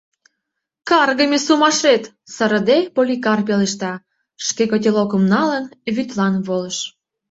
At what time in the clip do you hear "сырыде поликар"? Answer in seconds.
2.33-3.39